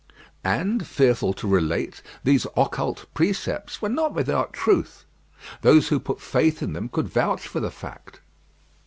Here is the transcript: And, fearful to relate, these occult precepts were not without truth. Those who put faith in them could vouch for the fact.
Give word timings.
And, 0.43 0.87
fearful 0.87 1.31
to 1.33 1.47
relate, 1.47 2.01
these 2.23 2.47
occult 2.57 3.05
precepts 3.13 3.83
were 3.83 3.89
not 3.89 4.15
without 4.15 4.51
truth. 4.51 5.05
Those 5.61 5.89
who 5.89 5.99
put 5.99 6.19
faith 6.19 6.63
in 6.63 6.73
them 6.73 6.89
could 6.89 7.07
vouch 7.07 7.47
for 7.47 7.59
the 7.59 7.69
fact. 7.69 8.19